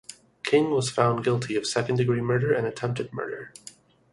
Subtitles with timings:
[0.41, 3.53] King was found guilty of second-degree murder and attempted murder.